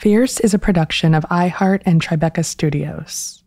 Fierce 0.00 0.40
is 0.40 0.54
a 0.54 0.58
production 0.58 1.14
of 1.14 1.24
iHeart 1.24 1.82
and 1.84 2.00
Tribeca 2.00 2.42
Studios. 2.42 3.44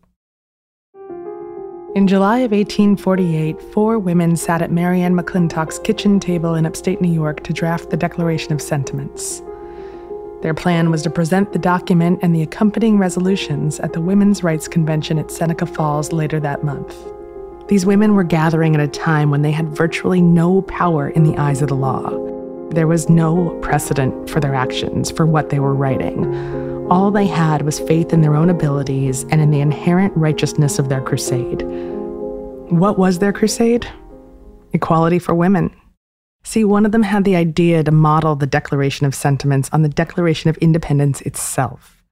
In 1.96 2.06
July 2.06 2.38
of 2.38 2.52
1848, 2.52 3.60
four 3.72 3.98
women 3.98 4.36
sat 4.36 4.62
at 4.62 4.70
Mary 4.70 5.02
Ann 5.02 5.16
McClintock's 5.16 5.80
kitchen 5.80 6.20
table 6.20 6.54
in 6.54 6.64
upstate 6.64 7.00
New 7.00 7.12
York 7.12 7.42
to 7.42 7.52
draft 7.52 7.90
the 7.90 7.96
Declaration 7.96 8.52
of 8.52 8.62
Sentiments. 8.62 9.42
Their 10.42 10.54
plan 10.54 10.92
was 10.92 11.02
to 11.02 11.10
present 11.10 11.52
the 11.52 11.58
document 11.58 12.20
and 12.22 12.32
the 12.32 12.42
accompanying 12.42 12.98
resolutions 12.98 13.80
at 13.80 13.92
the 13.92 14.00
Women's 14.00 14.44
Rights 14.44 14.68
Convention 14.68 15.18
at 15.18 15.32
Seneca 15.32 15.66
Falls 15.66 16.12
later 16.12 16.38
that 16.38 16.62
month. 16.62 16.96
These 17.66 17.84
women 17.84 18.14
were 18.14 18.22
gathering 18.22 18.76
at 18.76 18.80
a 18.80 18.86
time 18.86 19.32
when 19.32 19.42
they 19.42 19.50
had 19.50 19.76
virtually 19.76 20.22
no 20.22 20.62
power 20.62 21.08
in 21.08 21.24
the 21.24 21.36
eyes 21.36 21.62
of 21.62 21.68
the 21.68 21.74
law. 21.74 22.33
There 22.74 22.88
was 22.88 23.08
no 23.08 23.56
precedent 23.62 24.28
for 24.28 24.40
their 24.40 24.54
actions, 24.54 25.08
for 25.08 25.26
what 25.26 25.50
they 25.50 25.60
were 25.60 25.74
writing. 25.74 26.34
All 26.90 27.12
they 27.12 27.26
had 27.26 27.62
was 27.62 27.78
faith 27.78 28.12
in 28.12 28.20
their 28.20 28.34
own 28.34 28.50
abilities 28.50 29.22
and 29.30 29.40
in 29.40 29.52
the 29.52 29.60
inherent 29.60 30.12
righteousness 30.16 30.80
of 30.80 30.88
their 30.88 31.00
crusade. 31.00 31.62
What 32.70 32.98
was 32.98 33.20
their 33.20 33.32
crusade? 33.32 33.86
Equality 34.72 35.20
for 35.20 35.36
women. 35.36 35.70
See, 36.42 36.64
one 36.64 36.84
of 36.84 36.90
them 36.90 37.04
had 37.04 37.22
the 37.22 37.36
idea 37.36 37.84
to 37.84 37.92
model 37.92 38.34
the 38.34 38.46
Declaration 38.46 39.06
of 39.06 39.14
Sentiments 39.14 39.70
on 39.72 39.82
the 39.82 39.88
Declaration 39.88 40.50
of 40.50 40.56
Independence 40.58 41.20
itself. 41.20 42.02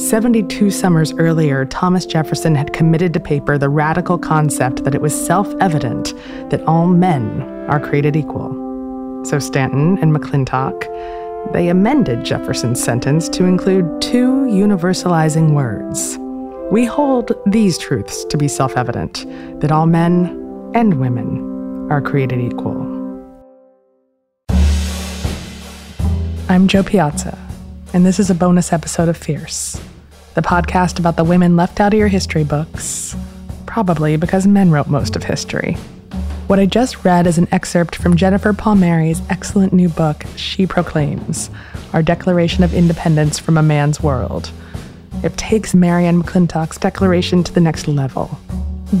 72 0.00 0.70
summers 0.70 1.12
earlier, 1.18 1.66
Thomas 1.66 2.06
Jefferson 2.06 2.54
had 2.54 2.72
committed 2.72 3.12
to 3.12 3.20
paper 3.20 3.58
the 3.58 3.68
radical 3.68 4.16
concept 4.16 4.82
that 4.84 4.94
it 4.94 5.02
was 5.02 5.14
self 5.14 5.46
evident 5.60 6.14
that 6.48 6.62
all 6.66 6.86
men 6.86 7.42
are 7.68 7.78
created 7.78 8.16
equal. 8.16 8.50
So 9.26 9.38
Stanton 9.38 9.98
and 9.98 10.16
McClintock, 10.16 11.52
they 11.52 11.68
amended 11.68 12.24
Jefferson's 12.24 12.82
sentence 12.82 13.28
to 13.28 13.44
include 13.44 14.00
two 14.00 14.46
universalizing 14.46 15.52
words. 15.52 16.16
We 16.72 16.86
hold 16.86 17.32
these 17.44 17.76
truths 17.76 18.24
to 18.24 18.38
be 18.38 18.48
self 18.48 18.78
evident 18.78 19.26
that 19.60 19.70
all 19.70 19.84
men 19.84 20.70
and 20.74 20.98
women 20.98 21.92
are 21.92 22.00
created 22.00 22.40
equal. 22.40 22.80
I'm 26.48 26.68
Jo 26.68 26.82
Piazza, 26.82 27.38
and 27.92 28.06
this 28.06 28.18
is 28.18 28.30
a 28.30 28.34
bonus 28.34 28.72
episode 28.72 29.10
of 29.10 29.16
Fierce 29.18 29.78
the 30.34 30.42
podcast 30.42 30.98
about 30.98 31.16
the 31.16 31.24
women 31.24 31.56
left 31.56 31.80
out 31.80 31.92
of 31.92 31.98
your 31.98 32.08
history 32.08 32.44
books, 32.44 33.16
probably 33.66 34.16
because 34.16 34.46
men 34.46 34.70
wrote 34.70 34.86
most 34.86 35.16
of 35.16 35.24
history. 35.24 35.74
What 36.46 36.58
I 36.58 36.66
just 36.66 37.04
read 37.04 37.26
is 37.26 37.38
an 37.38 37.48
excerpt 37.52 37.96
from 37.96 38.16
Jennifer 38.16 38.52
Palmieri's 38.52 39.22
excellent 39.30 39.72
new 39.72 39.88
book, 39.88 40.24
She 40.36 40.66
Proclaims 40.66 41.50
Our 41.92 42.02
Declaration 42.02 42.64
of 42.64 42.74
Independence 42.74 43.38
from 43.38 43.56
a 43.56 43.62
Man's 43.62 44.00
World. 44.02 44.50
It 45.22 45.36
takes 45.36 45.74
Mary 45.74 46.06
Ann 46.06 46.22
McClintock's 46.22 46.78
declaration 46.78 47.44
to 47.44 47.52
the 47.52 47.60
next 47.60 47.86
level. 47.86 48.38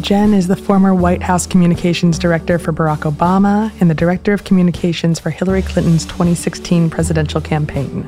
Jen 0.00 0.34
is 0.34 0.46
the 0.46 0.54
former 0.54 0.94
White 0.94 1.22
House 1.22 1.46
Communications 1.46 2.18
Director 2.18 2.58
for 2.58 2.72
Barack 2.72 3.10
Obama 3.10 3.72
and 3.80 3.90
the 3.90 3.94
Director 3.94 4.32
of 4.32 4.44
Communications 4.44 5.18
for 5.18 5.30
Hillary 5.30 5.62
Clinton's 5.62 6.04
2016 6.06 6.90
presidential 6.90 7.40
campaign. 7.40 8.06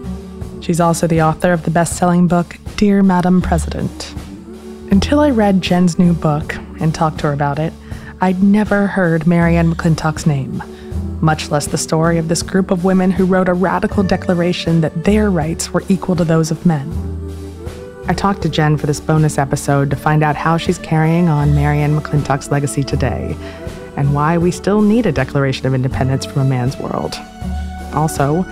She's 0.62 0.78
also 0.78 1.08
the 1.08 1.20
author 1.22 1.52
of 1.52 1.64
the 1.64 1.72
best 1.72 1.96
selling 1.96 2.28
book, 2.28 2.56
Dear 2.76 3.02
Madam 3.02 3.42
President. 3.42 4.14
Until 4.92 5.18
I 5.18 5.30
read 5.30 5.60
Jen's 5.60 5.98
new 5.98 6.12
book 6.12 6.54
and 6.78 6.94
talked 6.94 7.18
to 7.18 7.26
her 7.26 7.32
about 7.32 7.58
it, 7.58 7.72
I'd 8.20 8.44
never 8.44 8.86
heard 8.86 9.26
Mary 9.26 9.56
Ann 9.56 9.74
McClintock's 9.74 10.24
name, 10.24 10.62
much 11.20 11.50
less 11.50 11.66
the 11.66 11.76
story 11.76 12.16
of 12.16 12.28
this 12.28 12.44
group 12.44 12.70
of 12.70 12.84
women 12.84 13.10
who 13.10 13.26
wrote 13.26 13.48
a 13.48 13.54
radical 13.54 14.04
declaration 14.04 14.82
that 14.82 15.02
their 15.02 15.32
rights 15.32 15.72
were 15.72 15.82
equal 15.88 16.14
to 16.14 16.24
those 16.24 16.52
of 16.52 16.64
men. 16.64 16.88
I 18.06 18.14
talked 18.14 18.42
to 18.42 18.48
Jen 18.48 18.76
for 18.76 18.86
this 18.86 19.00
bonus 19.00 19.38
episode 19.38 19.90
to 19.90 19.96
find 19.96 20.22
out 20.22 20.36
how 20.36 20.58
she's 20.58 20.78
carrying 20.78 21.28
on 21.28 21.56
Mary 21.56 21.80
Ann 21.80 21.98
McClintock's 21.98 22.52
legacy 22.52 22.84
today 22.84 23.36
and 23.96 24.14
why 24.14 24.38
we 24.38 24.52
still 24.52 24.80
need 24.80 25.06
a 25.06 25.12
Declaration 25.12 25.66
of 25.66 25.74
Independence 25.74 26.24
from 26.24 26.42
a 26.42 26.44
man's 26.44 26.76
world. 26.76 27.16
Also, 27.94 28.44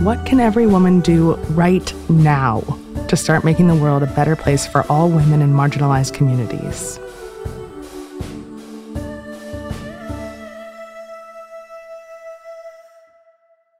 what 0.00 0.24
can 0.26 0.40
every 0.40 0.66
woman 0.66 1.00
do 1.00 1.34
right 1.50 1.92
now 2.10 2.60
to 3.08 3.16
start 3.16 3.44
making 3.44 3.68
the 3.68 3.74
world 3.74 4.02
a 4.02 4.06
better 4.06 4.34
place 4.34 4.66
for 4.66 4.84
all 4.90 5.08
women 5.08 5.40
in 5.40 5.52
marginalized 5.52 6.14
communities? 6.14 6.98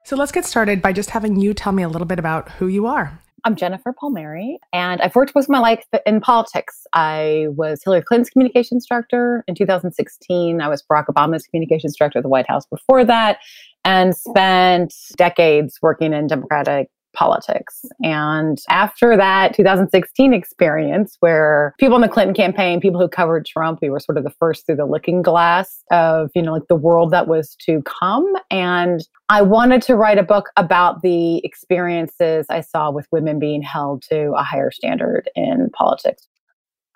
So 0.04 0.16
let's 0.16 0.32
get 0.32 0.44
started 0.44 0.80
by 0.80 0.92
just 0.92 1.10
having 1.10 1.36
you 1.36 1.54
tell 1.54 1.72
me 1.72 1.82
a 1.82 1.88
little 1.88 2.06
bit 2.06 2.18
about 2.18 2.50
who 2.50 2.68
you 2.68 2.86
are. 2.86 3.18
I'm 3.46 3.56
Jennifer 3.56 3.92
Palmieri, 3.92 4.58
and 4.72 5.02
I've 5.02 5.14
worked 5.14 5.34
most 5.34 5.46
of 5.46 5.50
my 5.50 5.58
life 5.58 5.84
in 6.06 6.20
politics. 6.20 6.86
I 6.94 7.48
was 7.50 7.82
Hillary 7.84 8.00
Clinton's 8.00 8.30
communications 8.30 8.86
director 8.86 9.44
in 9.46 9.54
2016. 9.54 10.62
I 10.62 10.68
was 10.68 10.82
Barack 10.82 11.06
Obama's 11.06 11.46
communications 11.46 11.94
director 11.96 12.20
at 12.20 12.22
the 12.22 12.28
White 12.30 12.48
House 12.48 12.64
before 12.64 13.04
that, 13.04 13.38
and 13.84 14.16
spent 14.16 14.94
decades 15.16 15.78
working 15.82 16.12
in 16.12 16.26
Democratic 16.26 16.88
politics. 17.14 17.84
And 18.02 18.60
after 18.68 19.16
that 19.16 19.54
2016 19.54 20.34
experience, 20.34 21.16
where 21.20 21.74
people 21.78 21.96
in 21.96 22.02
the 22.02 22.08
Clinton 22.08 22.34
campaign, 22.34 22.80
people 22.80 23.00
who 23.00 23.08
covered 23.08 23.46
Trump, 23.46 23.78
we 23.80 23.88
were 23.88 24.00
sort 24.00 24.18
of 24.18 24.24
the 24.24 24.32
first 24.38 24.66
through 24.66 24.76
the 24.76 24.84
looking 24.84 25.22
glass 25.22 25.82
of, 25.90 26.30
you 26.34 26.42
know, 26.42 26.52
like 26.52 26.68
the 26.68 26.74
world 26.74 27.12
that 27.12 27.26
was 27.26 27.56
to 27.60 27.82
come. 27.82 28.30
And 28.50 29.00
I 29.28 29.42
wanted 29.42 29.80
to 29.82 29.96
write 29.96 30.18
a 30.18 30.22
book 30.22 30.50
about 30.56 31.02
the 31.02 31.38
experiences 31.44 32.46
I 32.50 32.60
saw 32.60 32.90
with 32.90 33.06
women 33.12 33.38
being 33.38 33.62
held 33.62 34.02
to 34.10 34.32
a 34.32 34.42
higher 34.42 34.70
standard 34.70 35.30
in 35.34 35.70
politics. 35.70 36.26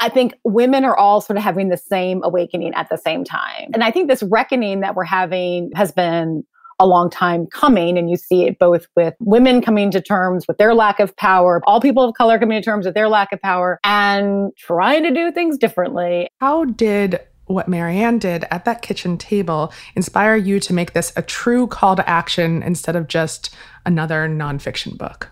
I 0.00 0.08
think 0.08 0.34
women 0.44 0.84
are 0.84 0.96
all 0.96 1.20
sort 1.20 1.38
of 1.38 1.42
having 1.42 1.70
the 1.70 1.76
same 1.76 2.22
awakening 2.22 2.72
at 2.74 2.88
the 2.88 2.96
same 2.96 3.24
time. 3.24 3.70
And 3.74 3.82
I 3.82 3.90
think 3.90 4.08
this 4.08 4.22
reckoning 4.22 4.80
that 4.80 4.94
we're 4.94 5.02
having 5.02 5.72
has 5.74 5.90
been 5.90 6.44
a 6.78 6.86
long 6.86 7.10
time 7.10 7.46
coming. 7.46 7.98
And 7.98 8.10
you 8.10 8.16
see 8.16 8.44
it 8.44 8.58
both 8.58 8.86
with 8.96 9.14
women 9.20 9.60
coming 9.60 9.90
to 9.90 10.00
terms 10.00 10.46
with 10.46 10.58
their 10.58 10.74
lack 10.74 11.00
of 11.00 11.16
power, 11.16 11.60
all 11.66 11.80
people 11.80 12.04
of 12.04 12.14
color 12.14 12.38
coming 12.38 12.60
to 12.60 12.64
terms 12.64 12.86
with 12.86 12.94
their 12.94 13.08
lack 13.08 13.32
of 13.32 13.40
power 13.40 13.78
and 13.84 14.52
trying 14.56 15.02
to 15.04 15.10
do 15.10 15.32
things 15.32 15.58
differently. 15.58 16.28
How 16.40 16.64
did 16.64 17.20
what 17.46 17.68
Mary 17.68 17.98
Ann 17.98 18.18
did 18.18 18.44
at 18.50 18.64
that 18.66 18.82
kitchen 18.82 19.16
table 19.16 19.72
inspire 19.94 20.36
you 20.36 20.60
to 20.60 20.72
make 20.74 20.92
this 20.92 21.12
a 21.16 21.22
true 21.22 21.66
call 21.66 21.96
to 21.96 22.08
action 22.08 22.62
instead 22.62 22.94
of 22.94 23.08
just 23.08 23.54
another 23.86 24.28
nonfiction 24.28 24.96
book? 24.96 25.30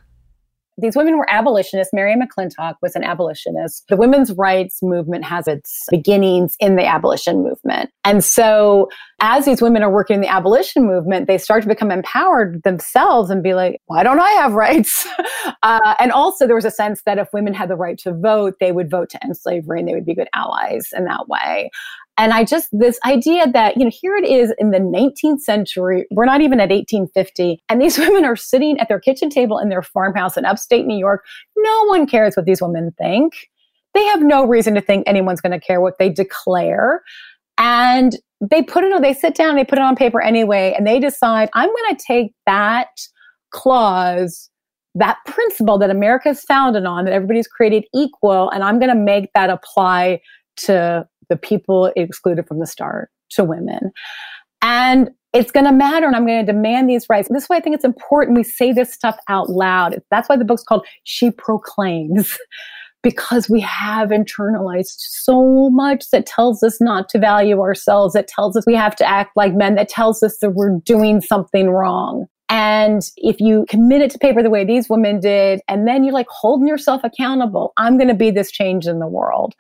These 0.78 0.96
women 0.96 1.16
were 1.16 1.30
abolitionists. 1.30 1.92
Mary 1.92 2.14
McClintock 2.14 2.74
was 2.82 2.94
an 2.94 3.02
abolitionist. 3.02 3.84
The 3.88 3.96
women's 3.96 4.32
rights 4.32 4.82
movement 4.82 5.24
has 5.24 5.48
its 5.48 5.84
beginnings 5.90 6.56
in 6.60 6.76
the 6.76 6.84
abolition 6.84 7.42
movement. 7.42 7.90
And 8.04 8.22
so 8.22 8.88
as 9.20 9.46
these 9.46 9.62
women 9.62 9.82
are 9.82 9.90
working 9.90 10.16
in 10.16 10.20
the 10.20 10.28
abolition 10.28 10.86
movement, 10.86 11.26
they 11.26 11.38
start 11.38 11.62
to 11.62 11.68
become 11.68 11.90
empowered 11.90 12.62
themselves 12.62 13.30
and 13.30 13.42
be 13.42 13.54
like, 13.54 13.80
why 13.86 14.02
don't 14.02 14.20
I 14.20 14.30
have 14.32 14.52
rights? 14.52 15.06
uh, 15.62 15.94
and 15.98 16.12
also 16.12 16.46
there 16.46 16.56
was 16.56 16.66
a 16.66 16.70
sense 16.70 17.02
that 17.06 17.18
if 17.18 17.28
women 17.32 17.54
had 17.54 17.70
the 17.70 17.76
right 17.76 17.96
to 17.98 18.12
vote, 18.12 18.56
they 18.60 18.72
would 18.72 18.90
vote 18.90 19.08
to 19.10 19.24
end 19.24 19.36
slavery 19.36 19.80
and 19.80 19.88
they 19.88 19.94
would 19.94 20.06
be 20.06 20.14
good 20.14 20.28
allies 20.34 20.88
in 20.94 21.04
that 21.04 21.28
way. 21.28 21.70
And 22.18 22.32
I 22.32 22.44
just, 22.44 22.68
this 22.72 22.98
idea 23.04 23.50
that, 23.52 23.76
you 23.76 23.84
know, 23.84 23.90
here 23.92 24.16
it 24.16 24.24
is 24.24 24.52
in 24.58 24.70
the 24.70 24.78
19th 24.78 25.40
century, 25.40 26.06
we're 26.10 26.24
not 26.24 26.40
even 26.40 26.60
at 26.60 26.70
1850, 26.70 27.62
and 27.68 27.80
these 27.80 27.98
women 27.98 28.24
are 28.24 28.36
sitting 28.36 28.78
at 28.78 28.88
their 28.88 29.00
kitchen 29.00 29.28
table 29.28 29.58
in 29.58 29.68
their 29.68 29.82
farmhouse 29.82 30.36
in 30.36 30.44
upstate 30.44 30.86
New 30.86 30.98
York. 30.98 31.24
No 31.56 31.84
one 31.84 32.06
cares 32.06 32.36
what 32.36 32.46
these 32.46 32.62
women 32.62 32.92
think. 32.98 33.48
They 33.94 34.04
have 34.04 34.22
no 34.22 34.46
reason 34.46 34.74
to 34.74 34.80
think 34.80 35.04
anyone's 35.06 35.40
going 35.40 35.58
to 35.58 35.64
care 35.64 35.80
what 35.80 35.98
they 35.98 36.10
declare. 36.10 37.02
And 37.58 38.16
they 38.40 38.62
put 38.62 38.84
it 38.84 38.92
on, 38.92 39.00
they 39.00 39.14
sit 39.14 39.34
down, 39.34 39.56
they 39.56 39.64
put 39.64 39.78
it 39.78 39.84
on 39.84 39.96
paper 39.96 40.20
anyway, 40.20 40.74
and 40.76 40.86
they 40.86 41.00
decide, 41.00 41.48
I'm 41.54 41.68
going 41.68 41.96
to 41.96 42.04
take 42.06 42.32
that 42.46 42.88
clause 43.50 44.50
that 44.96 45.18
principle 45.26 45.78
that 45.78 45.90
America's 45.90 46.40
founded 46.40 46.86
on, 46.86 47.04
that 47.04 47.12
everybody's 47.12 47.46
created 47.46 47.84
equal, 47.94 48.50
and 48.50 48.64
I'm 48.64 48.78
going 48.78 48.88
to 48.88 48.98
make 48.98 49.30
that 49.34 49.50
apply 49.50 50.20
to 50.56 51.06
the 51.28 51.36
people 51.36 51.92
excluded 51.96 52.46
from 52.46 52.58
the 52.58 52.66
start 52.66 53.10
to 53.30 53.44
women. 53.44 53.92
And 54.62 55.10
it's 55.32 55.50
going 55.50 55.66
to 55.66 55.72
matter 55.72 56.06
and 56.06 56.16
I'm 56.16 56.26
going 56.26 56.44
to 56.44 56.52
demand 56.52 56.88
these 56.88 57.06
rights. 57.10 57.28
This 57.30 57.44
is 57.44 57.48
why 57.48 57.56
I 57.56 57.60
think 57.60 57.74
it's 57.74 57.84
important 57.84 58.36
we 58.36 58.42
say 58.42 58.72
this 58.72 58.92
stuff 58.92 59.18
out 59.28 59.50
loud. 59.50 60.00
That's 60.10 60.28
why 60.28 60.36
the 60.36 60.44
book's 60.44 60.62
called 60.64 60.86
She 61.04 61.30
Proclaims. 61.30 62.36
because 63.02 63.48
we 63.48 63.60
have 63.60 64.08
internalized 64.08 64.96
so 64.96 65.70
much 65.70 66.10
that 66.10 66.26
tells 66.26 66.64
us 66.64 66.80
not 66.80 67.08
to 67.08 67.20
value 67.20 67.60
ourselves, 67.60 68.14
that 68.14 68.26
tells 68.26 68.56
us 68.56 68.66
we 68.66 68.74
have 68.74 68.96
to 68.96 69.08
act 69.08 69.30
like 69.36 69.54
men, 69.54 69.76
that 69.76 69.88
tells 69.88 70.24
us 70.24 70.38
that 70.38 70.50
we're 70.50 70.80
doing 70.80 71.20
something 71.20 71.70
wrong. 71.70 72.26
And 72.48 73.02
if 73.16 73.40
you 73.40 73.66
commit 73.68 74.02
it 74.02 74.10
to 74.12 74.18
paper 74.18 74.42
the 74.42 74.50
way 74.50 74.64
these 74.64 74.88
women 74.88 75.18
did, 75.18 75.60
and 75.66 75.86
then 75.88 76.04
you're 76.04 76.14
like 76.14 76.28
holding 76.28 76.68
yourself 76.68 77.02
accountable, 77.02 77.72
I'm 77.76 77.96
going 77.96 78.08
to 78.08 78.14
be 78.14 78.30
this 78.30 78.52
change 78.52 78.86
in 78.86 79.00
the 79.00 79.08
world. 79.08 79.54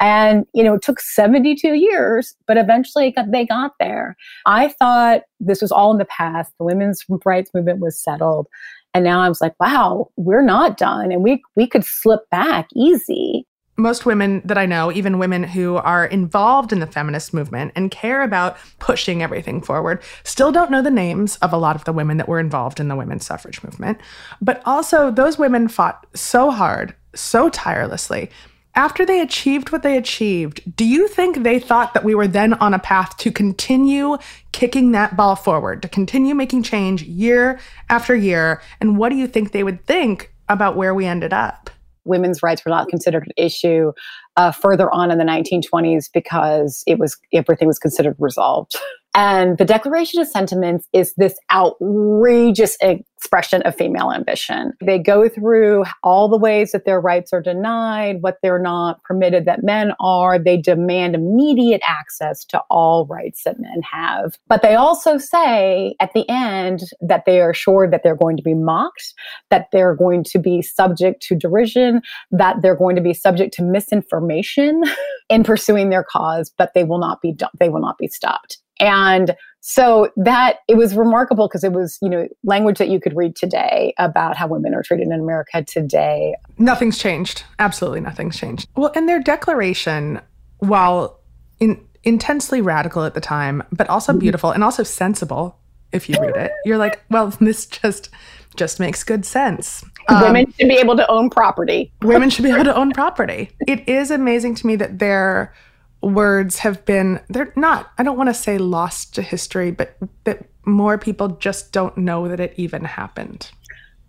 And, 0.00 0.46
you 0.54 0.62
know, 0.62 0.74
it 0.74 0.82
took 0.82 1.00
72 1.00 1.74
years, 1.74 2.36
but 2.46 2.56
eventually 2.56 3.12
they 3.28 3.44
got 3.44 3.72
there. 3.80 4.16
I 4.46 4.68
thought 4.68 5.22
this 5.40 5.60
was 5.60 5.72
all 5.72 5.90
in 5.90 5.98
the 5.98 6.04
past. 6.04 6.52
The 6.58 6.64
women's 6.64 7.04
rights 7.24 7.50
movement 7.52 7.80
was 7.80 8.00
settled. 8.00 8.46
And 8.94 9.04
now 9.04 9.20
I 9.20 9.28
was 9.28 9.40
like, 9.40 9.54
wow, 9.58 10.10
we're 10.16 10.42
not 10.42 10.76
done. 10.78 11.10
And 11.10 11.22
we, 11.22 11.42
we 11.56 11.66
could 11.66 11.84
slip 11.84 12.20
back 12.30 12.68
easy 12.74 13.46
most 13.78 14.04
women 14.04 14.42
that 14.44 14.58
I 14.58 14.66
know, 14.66 14.92
even 14.92 15.18
women 15.18 15.44
who 15.44 15.76
are 15.76 16.04
involved 16.04 16.72
in 16.72 16.80
the 16.80 16.86
feminist 16.86 17.32
movement 17.32 17.72
and 17.76 17.90
care 17.90 18.22
about 18.22 18.58
pushing 18.80 19.22
everything 19.22 19.62
forward, 19.62 20.02
still 20.24 20.52
don't 20.52 20.70
know 20.70 20.82
the 20.82 20.90
names 20.90 21.36
of 21.36 21.52
a 21.52 21.56
lot 21.56 21.76
of 21.76 21.84
the 21.84 21.92
women 21.92 22.16
that 22.16 22.28
were 22.28 22.40
involved 22.40 22.80
in 22.80 22.88
the 22.88 22.96
women's 22.96 23.24
suffrage 23.24 23.62
movement. 23.62 23.98
But 24.42 24.60
also, 24.66 25.10
those 25.10 25.38
women 25.38 25.68
fought 25.68 26.06
so 26.14 26.50
hard, 26.50 26.94
so 27.14 27.48
tirelessly. 27.48 28.30
After 28.74 29.04
they 29.04 29.20
achieved 29.20 29.72
what 29.72 29.82
they 29.82 29.96
achieved, 29.96 30.76
do 30.76 30.84
you 30.84 31.08
think 31.08 31.42
they 31.42 31.58
thought 31.58 31.94
that 31.94 32.04
we 32.04 32.14
were 32.14 32.28
then 32.28 32.54
on 32.54 32.74
a 32.74 32.78
path 32.78 33.16
to 33.18 33.32
continue 33.32 34.18
kicking 34.52 34.92
that 34.92 35.16
ball 35.16 35.36
forward, 35.36 35.82
to 35.82 35.88
continue 35.88 36.34
making 36.34 36.62
change 36.62 37.02
year 37.02 37.58
after 37.88 38.14
year? 38.14 38.60
And 38.80 38.96
what 38.96 39.08
do 39.08 39.16
you 39.16 39.26
think 39.26 39.50
they 39.50 39.64
would 39.64 39.84
think 39.86 40.32
about 40.48 40.76
where 40.76 40.94
we 40.94 41.06
ended 41.06 41.32
up? 41.32 41.70
Women's 42.08 42.42
rights 42.42 42.64
were 42.64 42.70
not 42.70 42.88
considered 42.88 43.24
an 43.24 43.32
issue 43.36 43.92
uh, 44.36 44.50
further 44.50 44.92
on 44.92 45.10
in 45.10 45.18
the 45.18 45.24
1920s 45.24 46.06
because 46.12 46.82
it 46.86 46.98
was 46.98 47.16
everything 47.32 47.68
was 47.68 47.78
considered 47.78 48.16
resolved. 48.18 48.74
And 49.18 49.58
the 49.58 49.64
Declaration 49.64 50.20
of 50.20 50.28
Sentiments 50.28 50.86
is 50.92 51.12
this 51.16 51.34
outrageous 51.52 52.76
expression 52.80 53.62
of 53.62 53.74
female 53.74 54.12
ambition. 54.12 54.74
They 54.80 55.00
go 55.00 55.28
through 55.28 55.86
all 56.04 56.28
the 56.28 56.38
ways 56.38 56.70
that 56.70 56.84
their 56.84 57.00
rights 57.00 57.32
are 57.32 57.42
denied, 57.42 58.22
what 58.22 58.36
they're 58.44 58.60
not 58.60 59.02
permitted 59.02 59.44
that 59.44 59.64
men 59.64 59.92
are. 59.98 60.38
They 60.38 60.56
demand 60.56 61.16
immediate 61.16 61.80
access 61.84 62.44
to 62.44 62.62
all 62.70 63.06
rights 63.06 63.42
that 63.42 63.58
men 63.58 63.82
have. 63.82 64.38
But 64.46 64.62
they 64.62 64.76
also 64.76 65.18
say 65.18 65.96
at 65.98 66.12
the 66.14 66.24
end 66.28 66.82
that 67.00 67.24
they 67.26 67.40
are 67.40 67.52
sure 67.52 67.90
that 67.90 68.04
they're 68.04 68.14
going 68.14 68.36
to 68.36 68.42
be 68.44 68.54
mocked, 68.54 69.14
that 69.50 69.66
they're 69.72 69.96
going 69.96 70.22
to 70.22 70.38
be 70.38 70.62
subject 70.62 71.22
to 71.22 71.34
derision, 71.34 72.02
that 72.30 72.62
they're 72.62 72.76
going 72.76 72.94
to 72.94 73.02
be 73.02 73.14
subject 73.14 73.52
to 73.54 73.64
misinformation 73.64 74.84
in 75.28 75.42
pursuing 75.42 75.90
their 75.90 76.04
cause, 76.04 76.52
but 76.56 76.72
they 76.72 76.84
will 76.84 77.00
not 77.00 77.20
be 77.20 77.36
they 77.58 77.68
will 77.68 77.80
not 77.80 77.98
be 77.98 78.06
stopped. 78.06 78.58
And 78.80 79.34
so 79.60 80.10
that 80.16 80.58
it 80.68 80.76
was 80.76 80.94
remarkable 80.94 81.48
because 81.48 81.64
it 81.64 81.72
was, 81.72 81.98
you 82.00 82.08
know, 82.08 82.28
language 82.44 82.78
that 82.78 82.88
you 82.88 83.00
could 83.00 83.16
read 83.16 83.36
today 83.36 83.92
about 83.98 84.36
how 84.36 84.46
women 84.46 84.74
are 84.74 84.82
treated 84.82 85.06
in 85.06 85.12
America 85.12 85.64
today. 85.64 86.34
Nothing's 86.58 86.98
changed. 86.98 87.44
Absolutely 87.58 88.00
nothing's 88.00 88.38
changed. 88.38 88.68
Well, 88.76 88.92
and 88.94 89.08
their 89.08 89.20
declaration, 89.20 90.20
while 90.58 91.20
in, 91.58 91.84
intensely 92.04 92.60
radical 92.60 93.04
at 93.04 93.14
the 93.14 93.20
time, 93.20 93.62
but 93.72 93.88
also 93.88 94.12
mm-hmm. 94.12 94.20
beautiful 94.20 94.50
and 94.52 94.62
also 94.62 94.82
sensible 94.82 95.58
if 95.92 96.08
you 96.08 96.16
read 96.20 96.36
it, 96.36 96.52
you're 96.64 96.78
like, 96.78 97.02
well, 97.10 97.28
this 97.40 97.66
just 97.66 98.10
just 98.56 98.80
makes 98.80 99.04
good 99.04 99.24
sense. 99.24 99.84
Um, 100.08 100.22
women 100.22 100.52
should 100.58 100.68
be 100.68 100.76
able 100.76 100.96
to 100.96 101.08
own 101.08 101.30
property. 101.30 101.92
women 102.02 102.30
should 102.30 102.42
be 102.42 102.50
able 102.50 102.64
to 102.64 102.74
own 102.74 102.92
property. 102.92 103.50
It 103.68 103.88
is 103.88 104.10
amazing 104.10 104.56
to 104.56 104.66
me 104.66 104.74
that 104.76 104.98
they're 104.98 105.54
words 106.00 106.58
have 106.58 106.84
been 106.84 107.20
they're 107.28 107.52
not 107.56 107.90
i 107.98 108.02
don't 108.02 108.16
want 108.16 108.28
to 108.28 108.34
say 108.34 108.56
lost 108.56 109.14
to 109.14 109.22
history 109.22 109.70
but 109.70 109.96
that 110.24 110.44
more 110.64 110.98
people 110.98 111.28
just 111.28 111.72
don't 111.72 111.96
know 111.96 112.28
that 112.28 112.40
it 112.40 112.52
even 112.56 112.84
happened. 112.84 113.50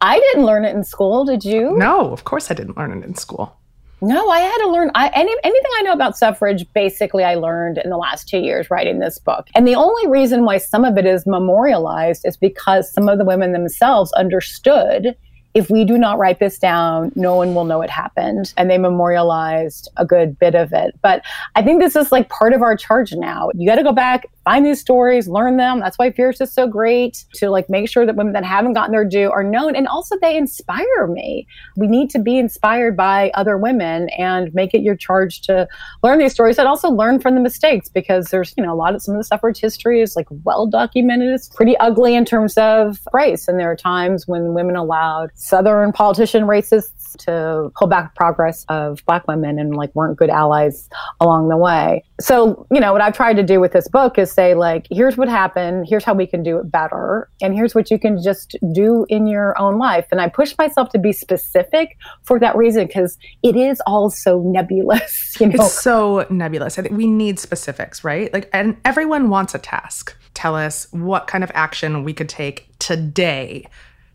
I 0.01 0.19
didn't 0.19 0.45
learn 0.45 0.65
it 0.65 0.75
in 0.75 0.83
school 0.83 1.25
did 1.25 1.43
you? 1.43 1.75
No 1.77 2.11
of 2.11 2.25
course 2.25 2.51
i 2.51 2.53
didn't 2.53 2.77
learn 2.77 2.91
it 2.91 3.05
in 3.05 3.15
school. 3.15 3.55
No 4.01 4.29
i 4.29 4.39
had 4.39 4.57
to 4.57 4.69
learn 4.69 4.91
I, 4.93 5.09
any, 5.09 5.33
anything 5.43 5.71
i 5.79 5.81
know 5.81 5.93
about 5.93 6.17
suffrage 6.17 6.65
basically 6.73 7.23
i 7.23 7.35
learned 7.35 7.79
in 7.83 7.89
the 7.89 7.97
last 7.97 8.29
two 8.29 8.39
years 8.39 8.69
writing 8.69 8.99
this 8.99 9.17
book. 9.17 9.47
And 9.55 9.67
the 9.67 9.75
only 9.75 10.07
reason 10.07 10.45
why 10.45 10.57
some 10.57 10.85
of 10.85 10.97
it 10.97 11.05
is 11.05 11.25
memorialized 11.25 12.25
is 12.25 12.37
because 12.37 12.91
some 12.93 13.09
of 13.09 13.17
the 13.17 13.25
women 13.25 13.51
themselves 13.51 14.11
understood 14.13 15.15
if 15.53 15.69
we 15.69 15.83
do 15.83 15.97
not 15.97 16.19
write 16.19 16.39
this 16.39 16.59
down, 16.59 17.11
no 17.15 17.35
one 17.35 17.55
will 17.55 17.65
know 17.65 17.81
it 17.81 17.89
happened. 17.89 18.53
And 18.57 18.69
they 18.69 18.77
memorialized 18.77 19.89
a 19.97 20.05
good 20.05 20.37
bit 20.37 20.55
of 20.55 20.71
it. 20.73 20.97
But 21.01 21.23
I 21.55 21.63
think 21.63 21.81
this 21.81 21.95
is 21.95 22.11
like 22.11 22.29
part 22.29 22.53
of 22.53 22.61
our 22.61 22.77
charge 22.77 23.13
now. 23.13 23.49
You 23.55 23.67
got 23.67 23.75
to 23.75 23.83
go 23.83 23.91
back, 23.91 24.25
find 24.49 24.65
these 24.65 24.81
stories, 24.81 25.27
learn 25.27 25.57
them. 25.57 25.79
That's 25.79 25.99
why 25.99 26.11
Fierce 26.11 26.41
is 26.41 26.51
so 26.51 26.65
great 26.65 27.23
to 27.35 27.51
like 27.51 27.69
make 27.69 27.87
sure 27.87 28.03
that 28.03 28.15
women 28.15 28.33
that 28.33 28.43
haven't 28.43 28.73
gotten 28.73 28.91
their 28.91 29.05
due 29.05 29.29
are 29.29 29.43
known. 29.43 29.75
And 29.75 29.87
also 29.87 30.17
they 30.19 30.35
inspire 30.35 31.05
me. 31.05 31.45
We 31.77 31.85
need 31.85 32.09
to 32.09 32.19
be 32.19 32.39
inspired 32.39 32.97
by 32.97 33.29
other 33.35 33.59
women 33.59 34.09
and 34.17 34.51
make 34.55 34.73
it 34.73 34.81
your 34.81 34.95
charge 34.95 35.41
to 35.41 35.67
learn 36.01 36.17
these 36.17 36.33
stories 36.33 36.57
and 36.57 36.67
also 36.67 36.89
learn 36.89 37.19
from 37.19 37.35
the 37.35 37.41
mistakes 37.41 37.89
because 37.89 38.29
there's, 38.31 38.55
you 38.57 38.63
know, 38.63 38.73
a 38.73 38.75
lot 38.75 38.95
of 38.95 39.03
some 39.03 39.13
of 39.13 39.19
the 39.19 39.23
suffrage 39.23 39.59
history 39.59 40.01
is 40.01 40.15
like 40.15 40.27
well 40.43 40.65
documented. 40.65 41.29
It's 41.29 41.49
pretty 41.49 41.77
ugly 41.77 42.15
in 42.15 42.25
terms 42.25 42.57
of 42.57 43.07
race. 43.13 43.47
And 43.47 43.59
there 43.59 43.69
are 43.69 43.75
times 43.75 44.27
when 44.27 44.55
women 44.55 44.75
allowed 44.75 45.29
Southern 45.35 45.91
politician 45.91 46.45
racists 46.45 46.98
to 47.19 47.71
hold 47.75 47.89
back 47.89 48.15
progress 48.15 48.65
of 48.69 49.03
black 49.05 49.27
women 49.27 49.59
and 49.59 49.75
like 49.75 49.93
weren't 49.95 50.17
good 50.17 50.29
allies 50.29 50.89
along 51.19 51.49
the 51.49 51.57
way. 51.57 52.03
So, 52.19 52.65
you 52.71 52.79
know, 52.79 52.91
what 52.91 53.01
I've 53.01 53.15
tried 53.15 53.35
to 53.35 53.43
do 53.43 53.59
with 53.59 53.71
this 53.71 53.87
book 53.87 54.17
is 54.17 54.31
say 54.31 54.53
like, 54.53 54.87
here's 54.91 55.17
what 55.17 55.29
happened, 55.29 55.85
here's 55.87 56.03
how 56.03 56.13
we 56.13 56.27
can 56.27 56.43
do 56.43 56.57
it 56.57 56.71
better, 56.71 57.29
and 57.41 57.53
here's 57.53 57.73
what 57.75 57.91
you 57.91 57.99
can 57.99 58.21
just 58.21 58.57
do 58.73 59.05
in 59.09 59.27
your 59.27 59.59
own 59.59 59.77
life. 59.77 60.07
And 60.11 60.21
I 60.21 60.29
push 60.29 60.55
myself 60.57 60.89
to 60.89 60.99
be 60.99 61.11
specific 61.11 61.97
for 62.23 62.39
that 62.39 62.55
reason 62.55 62.87
because 62.87 63.17
it 63.43 63.55
is 63.55 63.81
all 63.87 64.09
so 64.09 64.41
nebulous, 64.41 65.35
you 65.39 65.47
know. 65.47 65.65
It's 65.65 65.81
so 65.81 66.25
nebulous. 66.29 66.77
I 66.77 66.81
think 66.81 66.95
we 66.95 67.07
need 67.07 67.39
specifics, 67.39 68.03
right? 68.03 68.31
Like 68.33 68.49
and 68.53 68.77
everyone 68.85 69.29
wants 69.29 69.55
a 69.55 69.59
task. 69.59 70.15
Tell 70.33 70.55
us 70.55 70.87
what 70.91 71.27
kind 71.27 71.43
of 71.43 71.51
action 71.53 72.03
we 72.03 72.13
could 72.13 72.29
take 72.29 72.69
today 72.79 73.65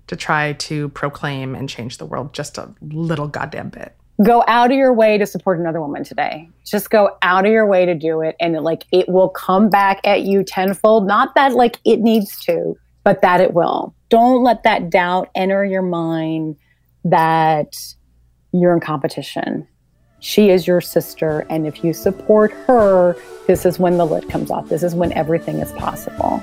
to 0.07 0.17
try 0.17 0.53
to 0.55 0.89
proclaim 0.91 1.55
and 1.55 1.69
change 1.69 1.99
the 1.99 2.07
world 2.07 2.33
just 2.33 2.59
a 2.59 2.73
little 2.81 3.29
goddamn 3.29 3.69
bit 3.71 3.97
go 4.23 4.45
out 4.47 4.71
of 4.71 4.77
your 4.77 4.93
way 4.93 5.19
to 5.19 5.27
support 5.27 5.59
another 5.59 5.81
woman 5.81 6.05
today. 6.05 6.49
Just 6.65 6.91
go 6.91 7.17
out 7.23 7.47
of 7.47 7.53
your 7.53 7.67
way 7.67 7.85
to 7.85 7.95
do 7.95 8.21
it. 8.21 8.37
And 8.41 8.55
like 8.63 8.85
it 8.93 9.09
will 9.09 9.29
come 9.29 9.69
back 9.69 10.01
at 10.05 10.23
you 10.23 10.45
tenfold. 10.45 11.07
Not 11.07 11.35
that 11.35 11.55
like 11.55 11.79
it 11.85 12.01
needs 12.01 12.39
to, 12.45 12.77
but 13.03 13.23
that 13.23 13.41
it 13.41 13.55
will. 13.55 13.95
Don't 14.11 14.43
let 14.43 14.63
that 14.63 14.91
doubt 14.91 15.31
enter 15.35 15.65
your 15.65 15.83
mind 15.83 16.57
that 17.05 17.75
you're 18.53 18.73
in 18.73 18.81
competition. 18.81 19.67
She 20.21 20.49
is 20.51 20.67
your 20.67 20.81
sister. 20.81 21.41
And 21.51 21.67
if 21.67 21.85
you 21.85 21.93
support 21.93 22.53
her, 22.67 23.17
this 23.47 23.67
is 23.67 23.79
when 23.79 23.99
the 23.99 24.07
lid 24.07 24.31
comes 24.31 24.51
off. 24.51 24.69
This 24.69 24.83
is 24.83 24.95
when 24.95 25.13
everything 25.13 25.59
is 25.59 25.71
possible. 25.73 26.43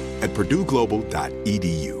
at 0.21 0.29
purdueglobal.edu. 0.33 2.00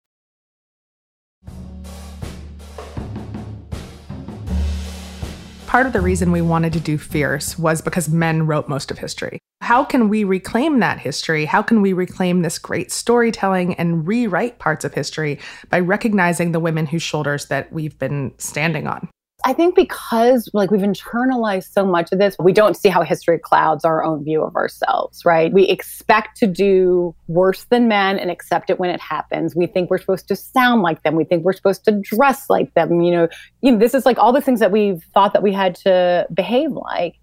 Part 5.71 5.87
of 5.87 5.93
the 5.93 6.01
reason 6.01 6.33
we 6.33 6.41
wanted 6.41 6.73
to 6.73 6.81
do 6.81 6.97
Fierce 6.97 7.57
was 7.57 7.81
because 7.81 8.09
men 8.09 8.45
wrote 8.45 8.67
most 8.67 8.91
of 8.91 8.97
history. 8.97 9.39
How 9.61 9.85
can 9.85 10.09
we 10.09 10.25
reclaim 10.25 10.81
that 10.81 10.99
history? 10.99 11.45
How 11.45 11.61
can 11.61 11.81
we 11.81 11.93
reclaim 11.93 12.41
this 12.41 12.59
great 12.59 12.91
storytelling 12.91 13.75
and 13.75 14.05
rewrite 14.05 14.59
parts 14.59 14.83
of 14.83 14.93
history 14.93 15.39
by 15.69 15.79
recognizing 15.79 16.51
the 16.51 16.59
women 16.59 16.87
whose 16.87 17.03
shoulders 17.03 17.45
that 17.45 17.71
we've 17.71 17.97
been 17.97 18.33
standing 18.37 18.85
on? 18.85 19.07
I 19.43 19.53
think 19.53 19.75
because 19.75 20.49
like 20.53 20.71
we've 20.71 20.81
internalized 20.81 21.71
so 21.71 21.85
much 21.85 22.11
of 22.11 22.19
this, 22.19 22.35
we 22.39 22.53
don't 22.53 22.75
see 22.75 22.89
how 22.89 23.01
history 23.01 23.39
clouds 23.39 23.85
our 23.85 24.03
own 24.03 24.23
view 24.23 24.43
of 24.43 24.55
ourselves, 24.55 25.25
right? 25.25 25.51
We 25.51 25.67
expect 25.67 26.37
to 26.37 26.47
do 26.47 27.15
worse 27.27 27.65
than 27.65 27.87
men 27.87 28.19
and 28.19 28.29
accept 28.29 28.69
it 28.69 28.79
when 28.79 28.89
it 28.89 28.99
happens. 28.99 29.55
We 29.55 29.67
think 29.67 29.89
we're 29.89 29.97
supposed 29.97 30.27
to 30.27 30.35
sound 30.35 30.81
like 30.81 31.03
them. 31.03 31.15
We 31.15 31.23
think 31.23 31.43
we're 31.43 31.53
supposed 31.53 31.85
to 31.85 31.91
dress 31.91 32.49
like 32.49 32.73
them. 32.73 33.01
You 33.01 33.11
know, 33.11 33.27
you 33.61 33.71
know 33.71 33.77
this 33.77 33.93
is 33.93 34.05
like 34.05 34.17
all 34.17 34.33
the 34.33 34.41
things 34.41 34.59
that 34.59 34.71
we've 34.71 35.03
thought 35.13 35.33
that 35.33 35.43
we 35.43 35.53
had 35.53 35.75
to 35.75 36.27
behave 36.33 36.71
like. 36.71 37.15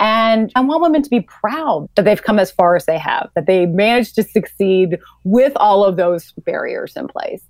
And 0.00 0.50
I 0.56 0.60
want 0.62 0.82
women 0.82 1.02
to 1.02 1.10
be 1.10 1.20
proud 1.20 1.88
that 1.94 2.04
they've 2.04 2.22
come 2.22 2.40
as 2.40 2.50
far 2.50 2.74
as 2.74 2.86
they 2.86 2.98
have, 2.98 3.30
that 3.36 3.46
they 3.46 3.66
managed 3.66 4.16
to 4.16 4.24
succeed 4.24 4.98
with 5.22 5.52
all 5.56 5.84
of 5.84 5.96
those 5.96 6.32
barriers 6.44 6.96
in 6.96 7.06
place. 7.06 7.42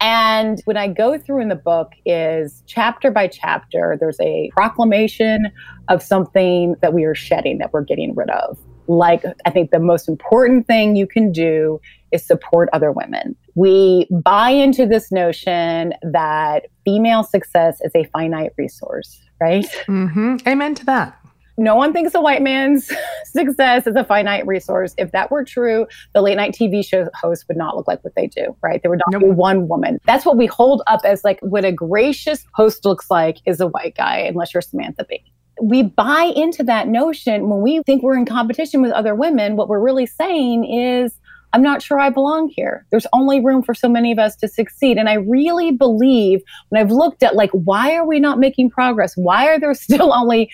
And 0.00 0.60
when 0.64 0.76
I 0.76 0.88
go 0.88 1.18
through 1.18 1.40
in 1.40 1.48
the 1.48 1.56
book 1.56 1.92
is 2.06 2.62
chapter 2.66 3.10
by 3.10 3.26
chapter, 3.26 3.96
there's 3.98 4.20
a 4.20 4.50
proclamation 4.52 5.50
of 5.88 6.02
something 6.02 6.76
that 6.82 6.92
we 6.94 7.04
are 7.04 7.14
shedding, 7.14 7.58
that 7.58 7.72
we're 7.72 7.82
getting 7.82 8.14
rid 8.14 8.30
of. 8.30 8.58
Like, 8.86 9.24
I 9.44 9.50
think 9.50 9.70
the 9.70 9.80
most 9.80 10.08
important 10.08 10.66
thing 10.66 10.96
you 10.96 11.06
can 11.06 11.30
do 11.32 11.80
is 12.10 12.24
support 12.24 12.70
other 12.72 12.90
women. 12.90 13.36
We 13.54 14.06
buy 14.10 14.50
into 14.50 14.86
this 14.86 15.12
notion 15.12 15.92
that 16.02 16.66
female 16.84 17.24
success 17.24 17.80
is 17.82 17.92
a 17.94 18.04
finite 18.04 18.52
resource, 18.56 19.20
right? 19.40 19.66
Mm-hmm. 19.86 20.36
Amen 20.46 20.74
to 20.76 20.86
that 20.86 21.18
no 21.58 21.74
one 21.74 21.92
thinks 21.92 22.14
a 22.14 22.20
white 22.20 22.40
man's 22.40 22.90
success 23.30 23.86
is 23.86 23.96
a 23.96 24.04
finite 24.04 24.46
resource. 24.46 24.94
If 24.98 25.12
that 25.12 25.30
were 25.30 25.44
true, 25.44 25.86
the 26.14 26.22
late 26.22 26.36
night 26.36 26.54
TV 26.54 26.84
show 26.84 27.08
hosts 27.14 27.46
would 27.48 27.56
not 27.56 27.76
look 27.76 27.86
like 27.86 28.02
what 28.04 28.14
they 28.14 28.26
do, 28.26 28.56
right? 28.62 28.80
There 28.82 28.90
would 28.90 29.00
not 29.06 29.20
nope. 29.20 29.22
be 29.22 29.30
one 29.30 29.68
woman. 29.68 29.98
That's 30.06 30.24
what 30.24 30.36
we 30.36 30.46
hold 30.46 30.82
up 30.86 31.00
as 31.04 31.24
like 31.24 31.40
what 31.40 31.64
a 31.64 31.72
gracious 31.72 32.44
host 32.54 32.84
looks 32.84 33.10
like 33.10 33.38
is 33.46 33.60
a 33.60 33.66
white 33.66 33.96
guy, 33.96 34.18
unless 34.18 34.54
you're 34.54 34.60
Samantha 34.60 35.04
Bee. 35.04 35.24
We 35.60 35.82
buy 35.82 36.32
into 36.36 36.62
that 36.64 36.88
notion 36.88 37.48
when 37.48 37.62
we 37.62 37.82
think 37.82 38.02
we're 38.02 38.16
in 38.16 38.26
competition 38.26 38.80
with 38.80 38.92
other 38.92 39.14
women. 39.14 39.56
What 39.56 39.68
we're 39.68 39.80
really 39.80 40.06
saying 40.06 40.64
is, 40.64 41.12
I'm 41.52 41.62
not 41.62 41.82
sure 41.82 41.98
I 41.98 42.10
belong 42.10 42.48
here. 42.54 42.84
There's 42.90 43.06
only 43.12 43.40
room 43.40 43.62
for 43.62 43.74
so 43.74 43.88
many 43.88 44.12
of 44.12 44.18
us 44.18 44.36
to 44.36 44.48
succeed. 44.48 44.98
And 44.98 45.08
I 45.08 45.14
really 45.14 45.70
believe 45.70 46.42
when 46.68 46.80
I've 46.80 46.90
looked 46.90 47.22
at 47.22 47.34
like, 47.34 47.50
why 47.52 47.94
are 47.94 48.06
we 48.06 48.20
not 48.20 48.38
making 48.38 48.70
progress? 48.70 49.14
Why 49.16 49.46
are 49.46 49.58
there 49.58 49.74
still 49.74 50.12
only 50.12 50.50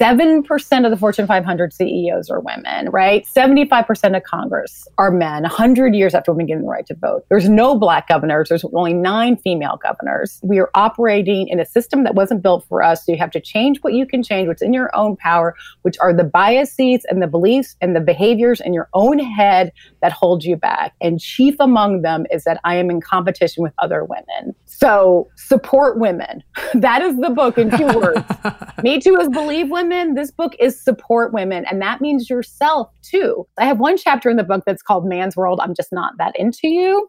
7% 0.00 0.84
of 0.86 0.90
the 0.90 0.96
Fortune 0.96 1.26
500 1.26 1.74
CEOs 1.74 2.30
are 2.30 2.40
women, 2.40 2.88
right? 2.88 3.26
75% 3.26 4.16
of 4.16 4.22
Congress 4.22 4.88
are 4.96 5.10
men, 5.10 5.42
100 5.42 5.94
years 5.94 6.14
after 6.14 6.32
women 6.32 6.46
getting 6.46 6.62
the 6.62 6.68
right 6.68 6.86
to 6.86 6.94
vote. 6.94 7.26
There's 7.28 7.50
no 7.50 7.78
black 7.78 8.08
governors. 8.08 8.48
There's 8.48 8.64
only 8.64 8.94
nine 8.94 9.36
female 9.36 9.78
governors. 9.82 10.40
We 10.42 10.58
are 10.58 10.70
operating 10.74 11.48
in 11.48 11.60
a 11.60 11.66
system 11.66 12.04
that 12.04 12.14
wasn't 12.14 12.42
built 12.42 12.64
for 12.66 12.82
us. 12.82 13.04
So 13.04 13.12
you 13.12 13.18
have 13.18 13.30
to 13.32 13.40
change 13.40 13.82
what 13.82 13.92
you 13.92 14.06
can 14.06 14.22
change, 14.22 14.48
what's 14.48 14.62
in 14.62 14.72
your 14.72 14.94
own 14.96 15.16
power, 15.16 15.54
which 15.82 15.98
are 16.00 16.14
the 16.14 16.24
biases 16.24 17.04
and 17.10 17.22
the 17.22 17.26
beliefs 17.26 17.76
and 17.82 17.94
the 17.94 18.00
behaviors 18.00 18.62
in 18.62 18.72
your 18.72 18.88
own 18.94 19.18
head 19.18 19.70
that 20.00 20.12
hold 20.12 20.44
you 20.44 20.56
back. 20.56 20.94
And 21.02 21.20
chief 21.20 21.56
among 21.60 22.00
them 22.00 22.24
is 22.30 22.44
that 22.44 22.58
I 22.64 22.76
am 22.76 22.88
in 22.88 23.02
competition 23.02 23.62
with 23.62 23.74
other 23.78 24.04
women. 24.04 24.54
So 24.64 25.28
support 25.36 25.98
women. 25.98 26.42
that 26.74 27.02
is 27.02 27.16
the 27.20 27.28
book 27.28 27.58
in 27.58 27.70
two 27.76 27.98
words. 27.98 28.24
Me 28.82 28.98
too 28.98 29.16
is 29.16 29.28
believe 29.28 29.68
women. 29.68 29.89
This 30.14 30.30
book 30.30 30.54
is 30.58 30.80
support 30.80 31.32
women. 31.32 31.64
And 31.70 31.80
that 31.82 32.00
means 32.00 32.30
yourself 32.30 32.90
too. 33.02 33.46
I 33.58 33.66
have 33.66 33.78
one 33.78 33.96
chapter 33.96 34.30
in 34.30 34.36
the 34.36 34.44
book 34.44 34.64
that's 34.66 34.82
called 34.82 35.06
Man's 35.06 35.36
World. 35.36 35.60
I'm 35.62 35.74
just 35.74 35.92
not 35.92 36.14
that 36.18 36.38
into 36.38 36.68
you. 36.68 37.06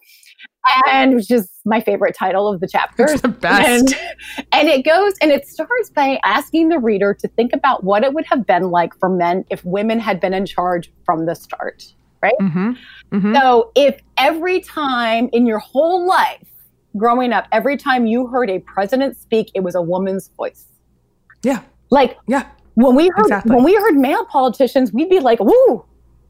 And 0.88 1.16
which 1.16 1.32
is 1.32 1.50
my 1.66 1.82
favorite 1.82 2.16
title 2.16 2.48
of 2.48 2.60
the 2.60 2.68
chapter. 2.68 3.06
It's 3.06 3.22
the 3.22 3.30
best. 3.30 3.96
And, 4.38 4.48
and 4.52 4.68
it 4.68 4.86
goes 4.86 5.14
and 5.22 5.32
it 5.32 5.48
starts 5.48 5.90
by 5.90 6.20
asking 6.24 6.70
the 6.70 6.80
reader 6.80 7.16
to 7.20 7.28
think 7.30 7.54
about 7.54 7.84
what 7.84 8.04
it 8.04 8.14
would 8.14 8.26
have 8.26 8.46
been 8.46 8.70
like 8.70 8.98
for 9.00 9.10
men 9.10 9.44
if 9.50 9.64
women 9.66 10.00
had 10.00 10.20
been 10.20 10.34
in 10.34 10.46
charge 10.46 10.92
from 11.06 11.26
the 11.26 11.36
start. 11.36 11.84
Right. 12.22 12.36
Mm-hmm. 12.40 12.72
Mm-hmm. 13.12 13.36
So 13.36 13.72
if 13.76 14.00
every 14.18 14.62
time 14.62 15.30
in 15.34 15.48
your 15.48 15.58
whole 15.58 16.08
life 16.08 16.48
growing 16.96 17.34
up, 17.34 17.48
every 17.52 17.78
time 17.78 18.06
you 18.06 18.28
heard 18.28 18.50
a 18.50 18.60
president 18.60 19.18
speak, 19.18 19.52
it 19.56 19.62
was 19.62 19.74
a 19.74 19.82
woman's 19.82 20.30
voice. 20.38 20.66
Yeah. 21.44 21.62
Like, 21.90 22.18
yeah. 22.28 22.48
When 22.76 22.96
we 22.96 23.10
heard 23.10 23.26
exactly. 23.26 23.56
when 23.56 23.64
we 23.64 23.76
heard 23.76 23.96
male 23.96 24.26
politicians, 24.26 24.94
we'd 24.94 25.10
be 25.10 25.20
like, 25.20 25.40
"Woo, 25.40 25.86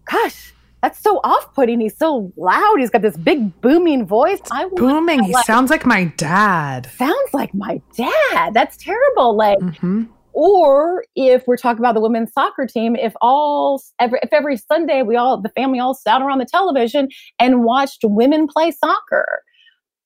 gosh, 0.09 0.53
that's 0.81 0.99
so 0.99 1.19
off-putting. 1.23 1.79
He's 1.79 1.97
so 1.97 2.31
loud. 2.37 2.79
He's 2.79 2.89
got 2.89 3.03
this 3.03 3.15
big 3.17 3.59
booming 3.61 4.05
voice. 4.05 4.39
I 4.51 4.67
booming. 4.75 5.23
He 5.23 5.33
like, 5.33 5.45
sounds 5.45 5.69
like 5.69 5.85
my 5.85 6.05
dad. 6.17 6.89
Sounds 6.97 7.33
like 7.33 7.53
my 7.53 7.79
dad. 7.95 8.53
That's 8.53 8.77
terrible. 8.77 9.35
Like, 9.35 9.59
mm-hmm. 9.59 10.05
or 10.33 11.05
if 11.15 11.43
we're 11.45 11.57
talking 11.57 11.79
about 11.79 11.93
the 11.93 12.01
women's 12.01 12.33
soccer 12.33 12.65
team, 12.65 12.95
if 12.95 13.13
all 13.21 13.81
every 13.99 14.19
if 14.23 14.33
every 14.33 14.57
Sunday 14.57 15.03
we 15.03 15.15
all 15.15 15.39
the 15.39 15.49
family 15.49 15.79
all 15.79 15.93
sat 15.93 16.21
around 16.21 16.39
the 16.39 16.45
television 16.45 17.09
and 17.37 17.63
watched 17.63 17.99
women 18.03 18.47
play 18.47 18.71
soccer 18.71 19.43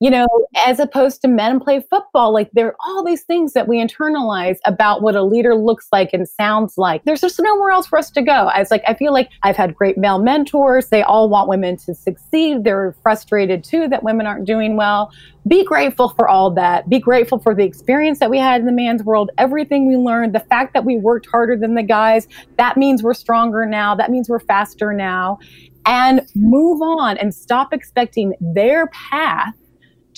you 0.01 0.09
know, 0.09 0.27
as 0.65 0.79
opposed 0.79 1.21
to 1.21 1.27
men 1.27 1.59
play 1.59 1.79
football. 1.89 2.33
Like 2.33 2.51
there 2.51 2.67
are 2.67 2.75
all 2.85 3.03
these 3.03 3.23
things 3.23 3.53
that 3.53 3.67
we 3.67 3.77
internalize 3.77 4.57
about 4.65 5.01
what 5.01 5.15
a 5.15 5.23
leader 5.23 5.55
looks 5.55 5.87
like 5.91 6.09
and 6.11 6.27
sounds 6.27 6.77
like. 6.77 7.03
There's 7.05 7.21
just 7.21 7.39
nowhere 7.41 7.71
else 7.71 7.87
for 7.87 7.97
us 7.97 8.11
to 8.11 8.21
go. 8.21 8.31
I 8.31 8.59
was 8.59 8.71
like, 8.71 8.83
I 8.87 8.93
feel 8.93 9.13
like 9.13 9.29
I've 9.43 9.55
had 9.55 9.73
great 9.73 9.97
male 9.97 10.19
mentors. 10.19 10.89
They 10.89 11.01
all 11.01 11.29
want 11.29 11.47
women 11.47 11.77
to 11.77 11.95
succeed. 11.95 12.65
They're 12.65 12.93
frustrated 13.03 13.63
too 13.63 13.87
that 13.87 14.03
women 14.03 14.27
aren't 14.27 14.45
doing 14.45 14.75
well. 14.75 15.13
Be 15.47 15.63
grateful 15.63 16.09
for 16.09 16.27
all 16.27 16.51
that. 16.51 16.89
Be 16.89 16.99
grateful 16.99 17.39
for 17.39 17.55
the 17.55 17.63
experience 17.63 18.19
that 18.19 18.29
we 18.29 18.37
had 18.37 18.59
in 18.59 18.65
the 18.65 18.73
man's 18.73 19.03
world, 19.03 19.29
everything 19.37 19.87
we 19.87 19.95
learned, 19.95 20.35
the 20.35 20.39
fact 20.41 20.73
that 20.73 20.83
we 20.83 20.97
worked 20.97 21.27
harder 21.27 21.55
than 21.55 21.75
the 21.75 21.83
guys. 21.83 22.27
That 22.57 22.75
means 22.75 23.01
we're 23.01 23.13
stronger 23.13 23.65
now. 23.65 23.95
That 23.95 24.11
means 24.11 24.27
we're 24.27 24.39
faster 24.39 24.91
now. 24.91 25.39
And 25.85 26.27
move 26.35 26.81
on 26.81 27.17
and 27.17 27.33
stop 27.33 27.71
expecting 27.71 28.33
their 28.41 28.87
path 28.87 29.53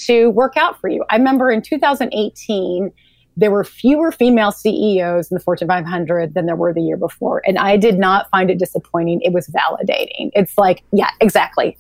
to 0.06 0.30
work 0.30 0.58
out 0.58 0.80
for 0.80 0.90
you. 0.90 1.04
I 1.10 1.18
remember 1.18 1.52
in 1.52 1.62
2018, 1.62 2.92
there 3.38 3.52
were 3.52 3.64
fewer 3.64 4.12
female 4.12 4.52
CEOs 4.52 5.32
in 5.32 5.36
the 5.36 5.40
Fortune 5.40 5.68
500 5.68 6.34
than 6.34 6.48
there 6.48 6.56
were 6.56 6.74
the 6.74 6.82
year 6.82 6.98
before. 6.98 7.44
And 7.46 7.60
I 7.60 7.78
did 7.78 8.00
not 8.00 8.30
find 8.32 8.50
it 8.50 8.58
disappointing. 8.58 9.22
It 9.22 9.32
was 9.32 9.48
validating. 9.50 10.32
It's 10.34 10.58
like, 10.58 10.84
yeah, 10.92 11.12
exactly. 11.22 11.78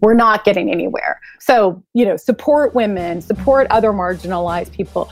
We're 0.00 0.14
not 0.14 0.44
getting 0.44 0.70
anywhere. 0.70 1.20
So, 1.40 1.82
you 1.92 2.06
know, 2.06 2.16
support 2.16 2.74
women, 2.74 3.20
support 3.20 3.66
other 3.70 3.92
marginalized 3.92 4.72
people. 4.72 5.10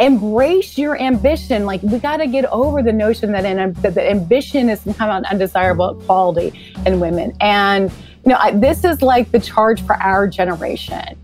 Embrace 0.00 0.78
your 0.78 0.98
ambition. 1.00 1.66
Like, 1.66 1.82
we 1.82 1.98
got 1.98 2.16
to 2.16 2.26
get 2.26 2.46
over 2.46 2.82
the 2.82 2.92
notion 2.92 3.32
that, 3.32 3.44
an, 3.44 3.74
that 3.74 3.98
ambition 3.98 4.70
is 4.70 4.80
some 4.80 4.94
kind 4.94 5.24
of 5.24 5.30
undesirable 5.30 5.94
quality 6.06 6.58
in 6.86 7.00
women. 7.00 7.36
And, 7.40 7.90
you 8.24 8.30
know, 8.30 8.38
I, 8.38 8.52
this 8.52 8.82
is 8.82 9.02
like 9.02 9.30
the 9.30 9.40
charge 9.40 9.82
for 9.82 9.94
our 10.02 10.26
generation 10.26 11.18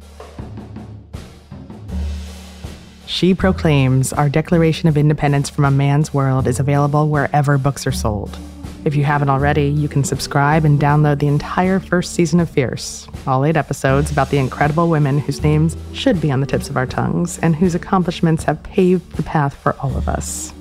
She 3.11 3.35
Proclaims 3.35 4.13
Our 4.13 4.29
Declaration 4.29 4.89
of 4.89 4.97
Independence 4.97 5.51
from 5.51 5.65
a 5.65 5.71
Man's 5.73 6.15
World 6.15 6.47
is 6.47 6.61
available 6.61 7.09
wherever 7.09 7.59
books 7.59 7.85
are 7.85 7.93
sold. 7.93 8.39
If 8.85 8.95
you 8.95 9.03
haven't 9.03 9.29
already, 9.29 9.67
you 9.67 9.89
can 9.89 10.05
subscribe 10.05 10.65
and 10.65 10.81
download 10.81 11.19
the 11.19 11.27
entire 11.27 11.81
first 11.81 12.15
season 12.15 12.39
of 12.39 12.49
Fierce, 12.49 13.09
all 13.27 13.45
eight 13.45 13.57
episodes 13.57 14.13
about 14.13 14.31
the 14.31 14.39
incredible 14.39 14.89
women 14.89 15.19
whose 15.19 15.43
names 15.43 15.77
should 15.93 16.21
be 16.21 16.31
on 16.31 16.41
the 16.41 16.47
tips 16.47 16.71
of 16.71 16.77
our 16.77 16.87
tongues 16.87 17.41
and 17.41 17.57
whose 17.57 17.75
accomplishments 17.75 18.45
have 18.45 18.63
paved 18.63 19.17
the 19.17 19.25
path 19.25 19.55
for 19.55 19.75
all 19.81 19.97
of 19.97 20.09
us. 20.09 20.55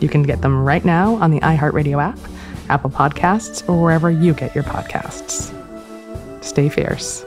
You 0.00 0.08
can 0.08 0.22
get 0.22 0.40
them 0.40 0.64
right 0.64 0.86
now 0.86 1.16
on 1.16 1.30
the 1.30 1.40
iHeartRadio 1.40 2.02
app, 2.02 2.18
Apple 2.70 2.90
Podcasts, 2.90 3.68
or 3.68 3.80
wherever 3.80 4.10
you 4.10 4.32
get 4.32 4.54
your 4.54 4.64
podcasts. 4.64 5.54
Stay 6.42 6.70
fierce. 6.70 7.26